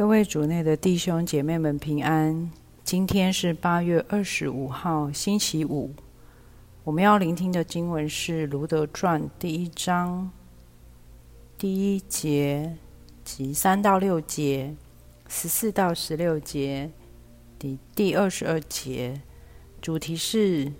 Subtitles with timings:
[0.00, 2.50] 各位主内的弟兄姐妹们平安。
[2.82, 5.90] 今天是八月二十五号，星期五。
[6.84, 10.30] 我们要聆听的经文是《卢德传》第一章
[11.58, 12.78] 第一节
[13.22, 14.74] 及三到六节、
[15.28, 16.90] 十四到十六节、
[17.58, 19.20] 第第二十二节。
[19.82, 20.72] 主题是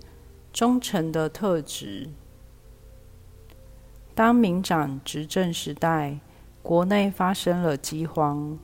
[0.51, 2.09] 忠诚的特质。
[4.15, 6.21] 当民长执政时代，
[6.63, 8.59] 国内发生了饥荒。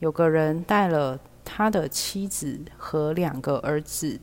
[0.00, 4.18] 有个人带了他的妻子和两个儿子，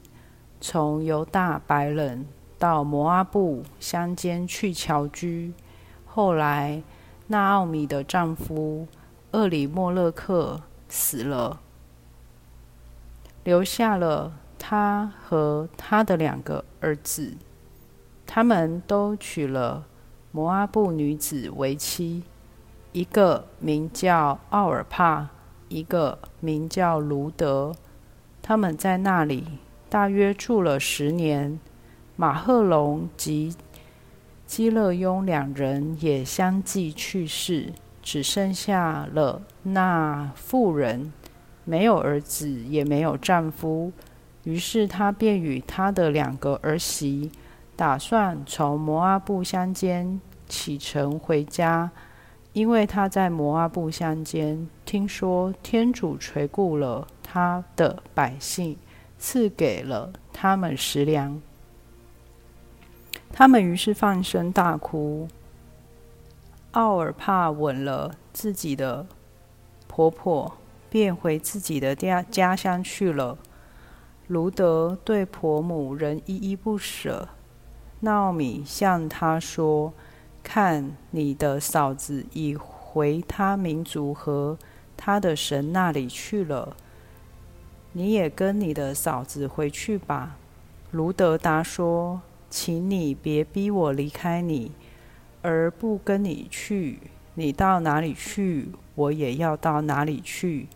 [0.60, 2.26] 从犹大白人
[2.58, 5.54] 到摩阿布乡间去侨居。
[6.06, 6.82] 后来，
[7.28, 8.88] 纳奥米的丈夫
[9.32, 11.62] 厄里莫勒克死了，
[13.44, 17.38] 留下了他和他的两个儿子。
[18.26, 19.86] 他们都娶了
[20.32, 22.24] 摩阿布女子为妻，
[22.94, 25.30] 一个名叫奥尔帕。
[25.70, 27.76] 一个名叫卢德，
[28.42, 29.46] 他们在那里
[29.90, 31.60] 大约住了十年。
[32.16, 33.56] 马赫龙及
[34.46, 41.14] 基勒雍两人也相继去世，只剩下了那妇人，
[41.64, 43.92] 没有儿子，也没有丈夫。
[44.46, 47.32] 于是他便与他的两个儿媳，
[47.76, 51.92] 打算从摩阿布乡间启程回家。
[52.54, 58.78] 因为他在摩阿布乡间听说天主垂顾了他的百姓，
[59.20, 61.42] 赐给了他们食粮，
[63.34, 65.28] 他们于是放声大哭。
[66.72, 69.06] 奥尔帕吻了自己的
[69.90, 70.56] 婆婆，
[70.90, 73.38] 便回自己的家家乡去了。
[74.28, 77.28] 卢德对婆母仍依依不舍。
[78.00, 79.94] 纳奥米向他说。
[80.44, 84.58] 看，你的嫂子已回他民族和
[84.98, 86.76] 他的神那里去了。
[87.94, 90.38] 你也跟你的嫂子回去吧。
[90.92, 94.72] 卢德达说：“请你别逼我离开你，
[95.42, 97.00] 而不跟你去。
[97.36, 100.68] 你到哪里去，我也要到哪里去；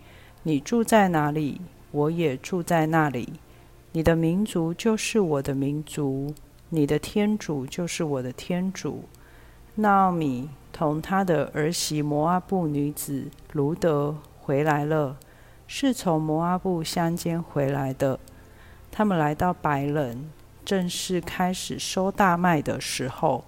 [0.43, 3.33] 你住在哪里，我也住在那里。
[3.93, 6.33] 你的民族就是我的民族，
[6.69, 9.05] 你的天主就是我的天主。”
[9.81, 15.17] 纳奥米同他的儿媳摩阿布女子卢德回来了，
[15.65, 18.19] 是从摩阿布乡间回来的。
[18.91, 20.29] 他们来到白人，
[20.63, 23.43] 正式开始收大麦的时候。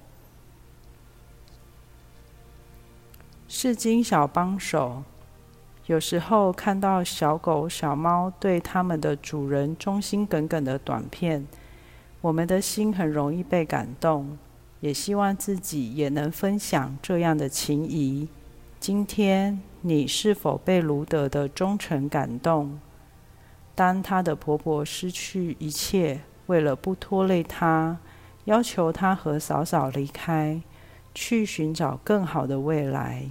[3.47, 5.03] 是金小帮手，
[5.85, 11.47] 有时候看到小狗、小猫对他们的主人忠心耿耿的短片，
[12.21, 14.37] 我们的心很容易被感动。
[14.83, 18.27] 也希望自己也能分享这样的情谊。
[18.81, 22.77] 今天你是否被卢德的忠诚感动？
[23.73, 27.97] 当她的婆婆失去一切，为了不拖累她，
[28.43, 30.61] 要求她和嫂嫂离开，
[31.15, 33.29] 去寻找更好的未来。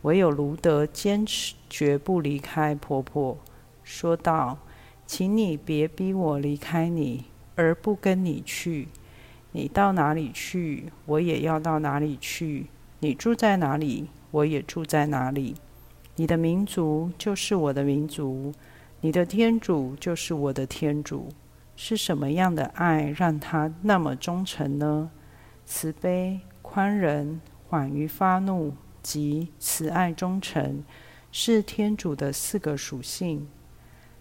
[0.00, 3.36] 唯有卢德坚持绝不离开婆婆，
[3.84, 4.56] 说道
[5.06, 8.88] ：“请你别逼我离开你，而不跟你去。”
[9.56, 12.66] 你到哪里去，我也要到哪里去；
[13.00, 15.54] 你住在哪里，我也住在哪里。
[16.16, 18.52] 你的民族就是我的民族，
[19.00, 21.30] 你的天主就是我的天主。
[21.74, 25.10] 是什么样的爱让他那么忠诚呢？
[25.64, 30.84] 慈悲、宽仁、缓于发怒及慈爱、忠诚，
[31.32, 33.48] 是天主的四个属性。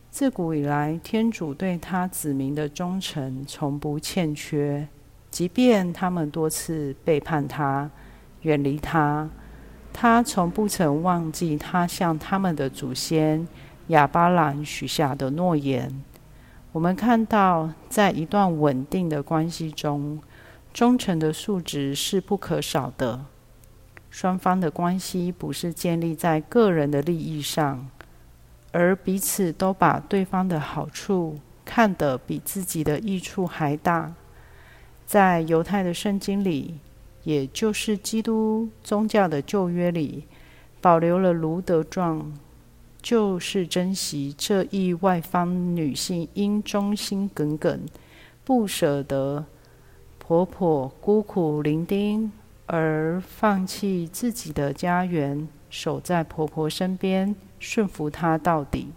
[0.10, 4.88] 自古以来，天主对他子民的忠诚从不欠缺。
[5.36, 7.92] 即便他们多次背叛他、
[8.44, 9.30] 远离他，
[9.92, 13.46] 他从不曾忘记他向他们的祖先
[13.88, 16.02] 亚巴兰许下的诺言。
[16.72, 20.22] 我们看到，在一段稳定的关系中，
[20.74, 23.26] 忠诚的素质是不可少的。
[24.10, 27.86] 双方的关系不是建立在个人的利益上，
[28.72, 34.14] 而彼此都把对方的好处看得比自己的益处还大。
[35.06, 36.76] 在犹太的圣经里，
[37.24, 40.24] 也就是基督宗教的旧约里，
[40.82, 42.34] 保留了卢德传，
[43.02, 47.82] 就是珍惜这一外方女性因忠心耿耿、
[48.44, 49.46] 不舍得
[50.18, 52.30] 婆婆孤苦伶仃
[52.66, 58.88] 而放弃自己的家园，守在婆婆身边，顺服她到底，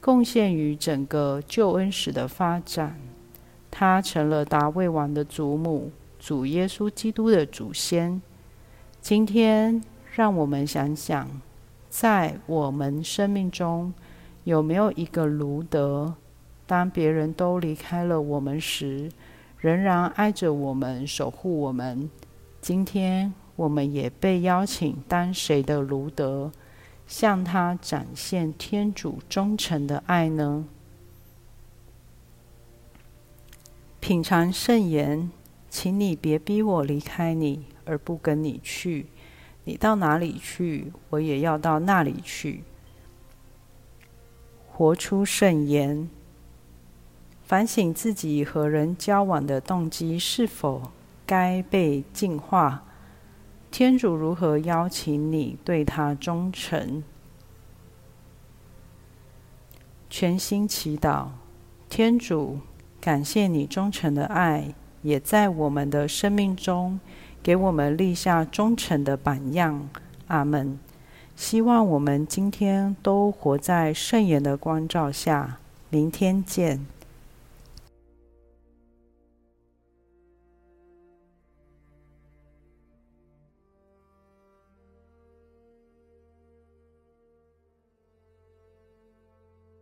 [0.00, 2.98] 贡献于整个救恩史的发展。
[3.74, 8.20] 他成了大卫王的祖母，主耶稣基督的祖先。
[9.00, 9.82] 今天，
[10.14, 11.40] 让我们想想，
[11.88, 13.94] 在我们生命中，
[14.44, 16.14] 有没有一个卢德，
[16.66, 19.10] 当别人都离开了我们时，
[19.58, 22.10] 仍然爱着我们，守护我们？
[22.60, 26.52] 今天，我们也被邀请当谁的卢德，
[27.06, 30.66] 向他展现天主忠诚的爱呢？
[34.02, 35.30] 品尝圣言，
[35.70, 39.06] 请你别逼我离开你，而不跟你去。
[39.62, 42.64] 你到哪里去，我也要到那里去。
[44.66, 46.10] 活出圣言，
[47.44, 50.90] 反省自己和人交往的动机是否
[51.24, 52.82] 该被净化。
[53.70, 57.04] 天主如何邀请你对他忠诚？
[60.10, 61.28] 全心祈祷，
[61.88, 62.58] 天主，
[63.02, 64.72] 感谢你忠诚的爱，
[65.02, 67.00] 也在我们的生命中。
[67.42, 69.88] 给我们立下忠诚的榜样，
[70.28, 70.78] 阿门。
[71.34, 75.58] 希望我们今天都活在圣言的光照下。
[75.90, 76.86] 明天见。